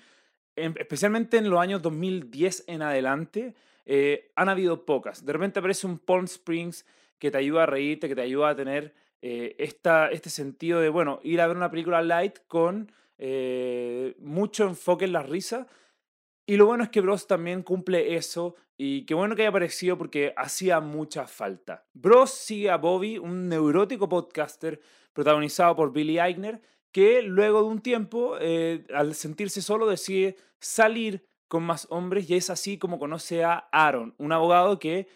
[0.55, 3.55] en- especialmente en los años 2010 en adelante,
[3.87, 5.27] eh, han habido pocas.
[5.27, 6.87] De repente aparece un Palm Springs
[7.19, 10.91] que te ayuda a reírte, que te ayuda a tener eh, esta, este sentido de,
[10.91, 15.67] bueno, ir a ver una película light con eh, mucho enfoque en la risa.
[16.49, 19.99] Y lo bueno es que Bros también cumple eso y qué bueno que haya aparecido
[19.99, 21.85] porque hacía mucha falta.
[21.93, 24.81] Bros sigue a Bobby, un neurótico podcaster
[25.13, 31.29] protagonizado por Billy Eichner, que luego de un tiempo, eh, al sentirse solo, decide salir
[31.49, 35.07] con más hombres y es así como conoce a Aaron, un abogado que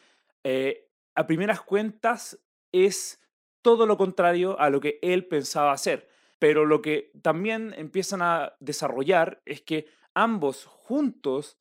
[0.44, 3.22] eh, a primeras cuentas es
[3.62, 6.10] todo lo contrario a lo que él pensaba hacer.
[6.38, 11.58] Pero lo que también empiezan a desarrollar es que ambos juntos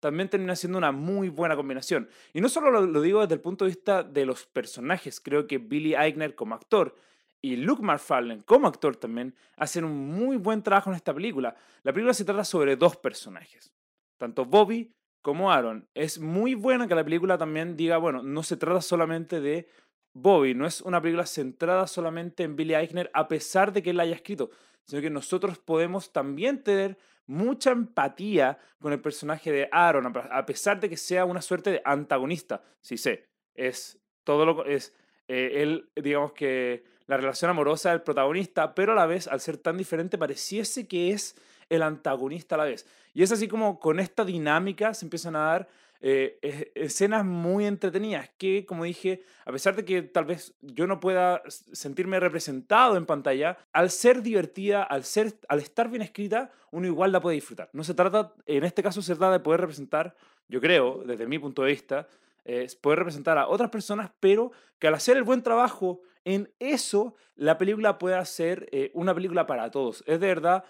[0.00, 2.08] también terminan siendo una muy buena combinación.
[2.32, 5.46] Y no solo lo, lo digo desde el punto de vista de los personajes, creo
[5.46, 6.94] que Billy Eichner como actor
[7.40, 11.54] y Luke McFarlane como actor también hacen un muy buen trabajo en esta película.
[11.82, 13.72] La película se trata sobre dos personajes,
[14.18, 15.88] tanto Bobby como Aaron.
[15.94, 19.68] Es muy bueno que la película también diga, bueno, no se trata solamente de
[20.12, 23.98] Bobby, no es una película centrada solamente en Billy Eichner a pesar de que él
[23.98, 24.50] la haya escrito,
[24.84, 30.80] sino que nosotros podemos también tener mucha empatía con el personaje de Aaron, a pesar
[30.80, 32.62] de que sea una suerte de antagonista.
[32.80, 34.94] Sí sé, es todo lo es
[35.28, 39.56] eh, él, digamos que la relación amorosa del protagonista, pero a la vez, al ser
[39.56, 41.36] tan diferente, pareciese que es
[41.68, 42.86] el antagonista a la vez.
[43.14, 45.68] Y es así como con esta dinámica se empiezan a dar
[46.00, 51.00] eh, escenas muy entretenidas que, como dije, a pesar de que tal vez yo no
[51.00, 56.86] pueda sentirme representado en pantalla, al ser divertida, al, ser, al estar bien escrita, uno
[56.86, 57.70] igual la puede disfrutar.
[57.72, 60.14] No se trata, en este caso se trata de poder representar,
[60.48, 62.08] yo creo, desde mi punto de vista,
[62.44, 67.14] es poder representar a otras personas, pero que al hacer el buen trabajo en eso,
[67.36, 70.02] la película pueda ser eh, una película para todos.
[70.06, 70.64] Es de verdad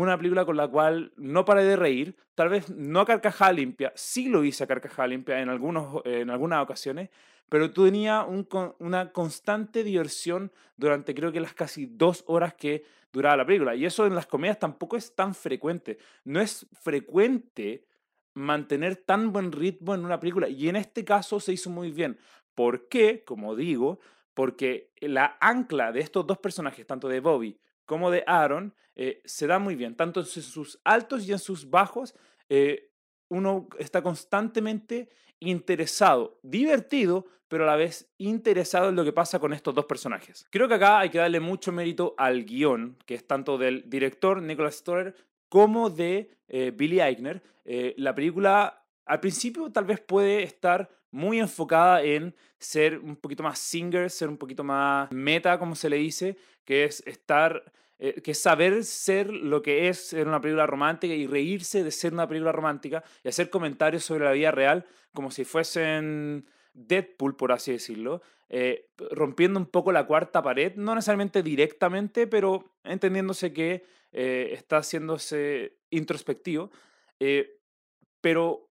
[0.00, 3.92] una película con la cual no paré de reír, tal vez no a carcajada limpia,
[3.94, 7.10] sí lo hice a carcajada limpia en, algunos, en algunas ocasiones,
[7.48, 8.46] pero tenía un,
[8.78, 13.74] una constante diversión durante creo que las casi dos horas que duraba la película.
[13.74, 15.98] Y eso en las comedias tampoco es tan frecuente.
[16.24, 17.86] No es frecuente
[18.34, 20.48] mantener tan buen ritmo en una película.
[20.48, 22.18] Y en este caso se hizo muy bien.
[22.54, 23.24] ¿Por qué?
[23.24, 23.98] Como digo,
[24.34, 29.46] porque la ancla de estos dos personajes, tanto de Bobby como de Aaron, eh, se
[29.46, 29.96] da muy bien.
[29.96, 32.14] Tanto en sus altos y en sus bajos,
[32.50, 32.92] eh,
[33.28, 35.08] uno está constantemente
[35.40, 40.46] interesado, divertido, pero a la vez interesado en lo que pasa con estos dos personajes.
[40.50, 44.42] Creo que acá hay que darle mucho mérito al guion, que es tanto del director
[44.42, 45.14] Nicholas Stoller
[45.48, 47.42] como de eh, Billy Eichner.
[47.96, 53.58] La película al principio tal vez puede estar muy enfocada en ser un poquito más
[53.58, 58.32] singer, ser un poquito más meta, como se le dice, que es estar, eh, que
[58.32, 62.28] es saber ser lo que es ser una película romántica y reírse de ser una
[62.28, 67.72] película romántica y hacer comentarios sobre la vida real como si fuesen Deadpool, por así
[67.72, 68.22] decirlo,
[69.10, 75.78] rompiendo un poco la cuarta pared, no necesariamente directamente, pero entendiéndose que eh, está haciéndose
[75.90, 76.70] introspectivo,
[77.20, 77.60] eh,
[78.20, 78.67] pero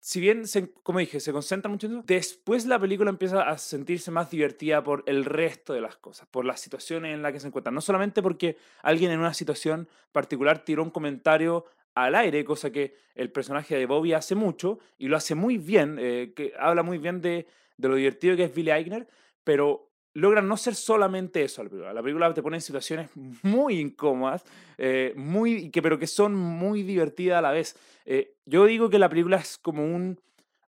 [0.00, 3.58] si bien, se, como dije, se concentra mucho en eso, después la película empieza a
[3.58, 7.40] sentirse más divertida por el resto de las cosas, por las situaciones en las que
[7.40, 7.70] se encuentra.
[7.70, 11.64] No solamente porque alguien en una situación particular tiró un comentario
[11.94, 15.98] al aire, cosa que el personaje de Bobby hace mucho y lo hace muy bien,
[16.00, 19.08] eh, que habla muy bien de, de, lo divertido que es Billy Eichner,
[19.42, 21.92] pero logran no ser solamente eso la película.
[21.92, 23.10] La película te pone en situaciones
[23.42, 24.44] muy incómodas,
[24.76, 27.76] eh, muy, que, pero que son muy divertidas a la vez.
[28.04, 30.20] Eh, yo digo que la película es como un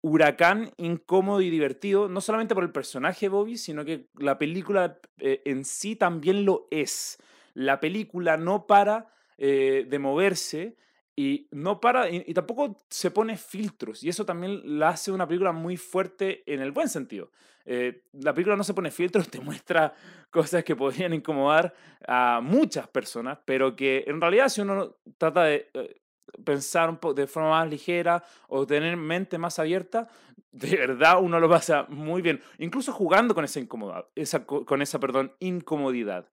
[0.02, 5.42] huracán incómodo y divertido, no solamente por el personaje Bobby, sino que la película eh,
[5.44, 7.18] en sí también lo es.
[7.54, 10.76] La película no para de moverse
[11.20, 15.52] y no para y, tampoco se pone filtros y eso también la hace una película
[15.52, 17.30] muy fuerte en el buen sentido.
[17.66, 19.92] Eh, la película no se pone filtros, te muestra
[20.30, 21.74] cosas que podrían incomodar
[22.08, 26.00] a muchas personas, pero que en realidad si uno trata de eh,
[26.42, 30.08] pensar un poco de forma más ligera o tener mente más abierta,
[30.52, 34.98] de verdad uno lo pasa muy bien, incluso jugando con esa incomodidad, esa, con esa,
[34.98, 36.30] perdón, incomodidad,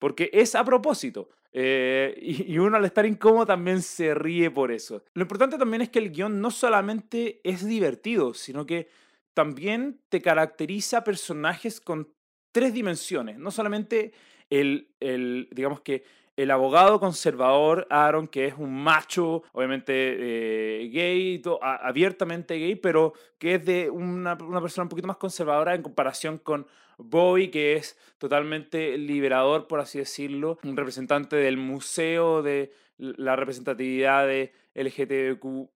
[0.00, 1.28] porque es a propósito.
[1.52, 5.04] Eh, y, uno al estar incómodo también se ríe por eso.
[5.14, 8.88] Lo importante también es que el guion no solamente es divertido, sino que
[9.34, 12.08] también te caracteriza personajes con
[12.52, 14.12] tres dimensiones, no solamente
[14.48, 16.02] el, el digamos que
[16.42, 23.56] el abogado conservador Aaron, que es un macho, obviamente eh, gay, abiertamente gay, pero que
[23.56, 27.96] es de una, una, persona un poquito más conservadora en comparación con Boy, que es
[28.18, 35.70] totalmente liberador, por así decirlo, un representante del museo de la representatividad de LGTBQ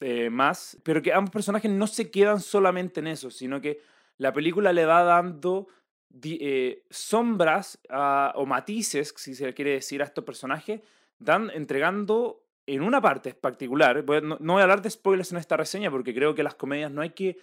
[0.00, 3.80] eh, más, pero que ambos personajes no se quedan solamente en eso, sino que
[4.16, 5.68] la película le va dando
[6.22, 10.80] eh, sombras ah, o matices, si se quiere decir, a estos personajes,
[11.18, 14.04] dan entregando en una parte particular.
[14.22, 17.02] no, voy a hablar de spoilers en esta reseña porque creo que las comedias no
[17.02, 17.38] hay que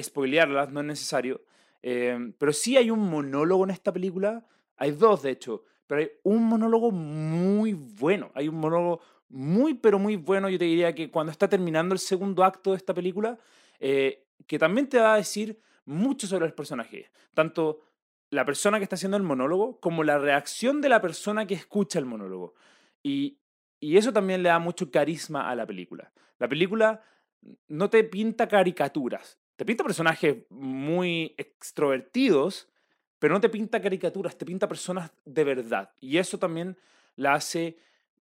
[0.00, 1.42] spoilearlas, no es necesario.
[1.82, 4.44] eh, pero sí hay un monólogo en esta película,
[4.76, 8.30] hay dos de hecho, pero hay un monólogo muy bueno.
[8.34, 10.48] Hay un monólogo muy, pero muy bueno.
[10.48, 13.38] Yo te diría que cuando está terminando el segundo acto de esta película,
[13.78, 17.10] eh, que también te va a decir mucho sobre los personajes.
[17.34, 17.80] Tanto
[18.32, 21.98] la persona que está haciendo el monólogo como la reacción de la persona que escucha
[21.98, 22.54] el monólogo.
[23.02, 23.38] Y,
[23.78, 26.10] y eso también le da mucho carisma a la película.
[26.38, 27.02] La película
[27.68, 32.70] no te pinta caricaturas, te pinta personajes muy extrovertidos,
[33.18, 35.90] pero no te pinta caricaturas, te pinta personas de verdad.
[36.00, 36.78] Y eso también
[37.16, 37.76] la hace,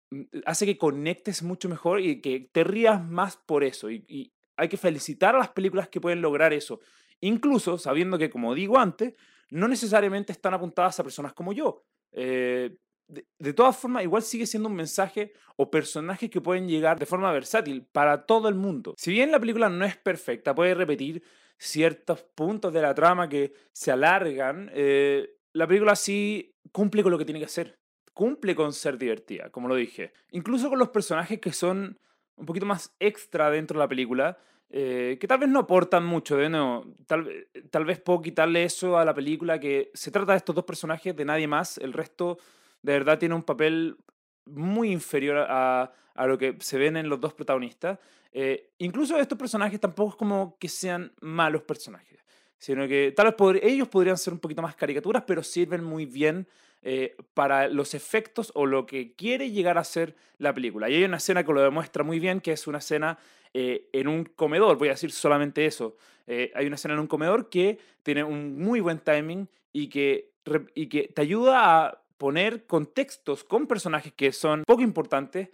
[0.09, 3.91] mm, hace que conectes mucho mejor y que te rías más por eso.
[3.91, 6.81] Y, y hay que felicitar a las películas que pueden lograr eso.
[7.21, 9.13] Incluso sabiendo que, como digo antes,
[9.51, 11.85] no necesariamente están apuntadas a personas como yo.
[12.13, 12.77] Eh,
[13.09, 17.33] de, todas formas, igual sigue siendo un mensaje o personajes que pueden llegar de forma
[17.33, 18.95] versátil para todo el mundo.
[18.99, 21.23] Si bien la película no es perfecta, puede repetir
[21.59, 27.19] ciertos puntos de la trama que se alargan, eh, la película sí cumple con lo
[27.19, 27.79] que tiene que hacer.
[28.13, 30.13] Cumple con ser divertida, como lo dije.
[30.31, 31.99] Incluso con los personajes que son
[32.37, 34.39] un poquito más extra dentro de la película,
[34.71, 37.29] eh, que tal vez no aportan mucho, de nuevo, tal,
[37.71, 41.17] tal vez puedo quitarle eso a la película, que se trata de estos dos personajes,
[41.17, 42.39] de nadie más, el resto
[42.83, 43.97] de verdad tiene un papel
[44.45, 47.99] muy inferior a, a lo que se ven en los dos protagonistas.
[48.33, 52.19] Eh, incluso estos personajes tampoco es como que sean malos personajes,
[52.59, 56.47] sino que tal vez ellos podrían ser un poquito más caricaturas, pero sirven muy bien
[56.83, 60.89] eh, para los efectos o lo que quiere llegar a ser la película.
[60.89, 63.19] Y hay una escena que lo demuestra muy bien, que es una escena
[63.53, 65.97] eh, en un comedor, voy a decir solamente eso.
[66.27, 70.31] Eh, hay una escena en un comedor que tiene un muy buen timing y que,
[70.75, 75.49] y que te ayuda a poner contextos con personajes que son poco importantes,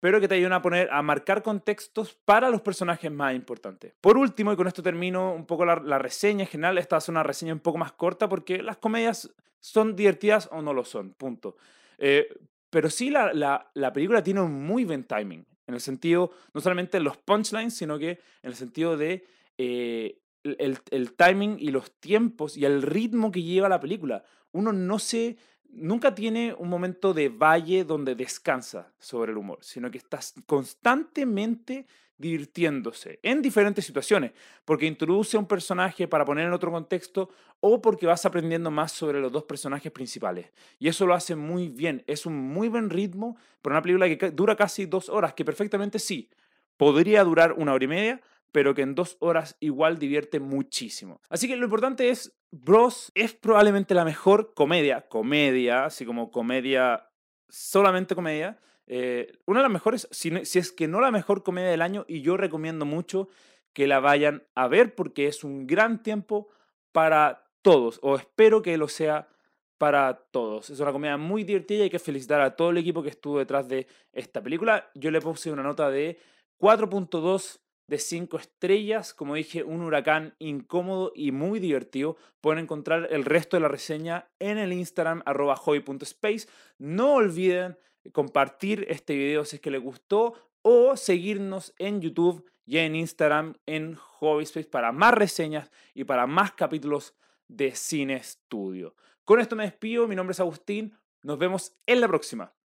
[0.00, 3.94] pero que te ayudan a poner, a marcar contextos para los personajes más importantes.
[4.00, 7.12] Por último, y con esto termino un poco la, la reseña en general, esta ser
[7.12, 11.14] una reseña un poco más corta porque las comedias son divertidas o no lo son,
[11.14, 11.56] punto.
[11.98, 12.28] Eh,
[12.70, 16.60] pero sí la, la, la película tiene un muy buen timing, en el sentido, no
[16.60, 18.10] solamente en los punchlines, sino que
[18.42, 19.26] en el sentido de
[19.58, 24.24] eh, el, el timing y los tiempos y el ritmo que lleva la película.
[24.52, 25.36] Uno no se,
[25.68, 31.86] nunca tiene un momento de valle donde descansa sobre el humor, sino que estás constantemente
[32.18, 34.32] divirtiéndose en diferentes situaciones,
[34.64, 38.92] porque introduce a un personaje para poner en otro contexto o porque vas aprendiendo más
[38.92, 40.50] sobre los dos personajes principales.
[40.78, 44.30] Y eso lo hace muy bien, es un muy buen ritmo para una película que
[44.30, 46.28] dura casi dos horas, que perfectamente sí,
[46.76, 48.20] podría durar una hora y media,
[48.52, 51.20] pero que en dos horas igual divierte muchísimo.
[51.28, 57.10] Así que lo importante es, Bros es probablemente la mejor comedia, comedia, así como comedia,
[57.48, 61.68] solamente comedia, eh, una de las mejores, si, si es que no la mejor comedia
[61.68, 63.28] del año, y yo recomiendo mucho
[63.74, 66.48] que la vayan a ver porque es un gran tiempo
[66.92, 69.28] para todos, o espero que lo sea
[69.76, 70.70] para todos.
[70.70, 73.38] Es una comedia muy divertida y hay que felicitar a todo el equipo que estuvo
[73.38, 74.90] detrás de esta película.
[74.94, 76.18] Yo le puse una nota de
[76.58, 79.12] 4.2 de 5 estrellas.
[79.12, 82.16] Como dije, un huracán incómodo y muy divertido.
[82.40, 86.46] Pueden encontrar el resto de la reseña en el Instagram arroba hobby.space.
[86.78, 87.76] No olviden
[88.12, 93.54] compartir este video si es que les gustó o seguirnos en YouTube y en Instagram
[93.66, 97.14] en Hobbyspace para más reseñas y para más capítulos
[97.48, 98.94] de Cine Estudio.
[99.24, 102.57] Con esto me despido, mi nombre es Agustín, nos vemos en la próxima.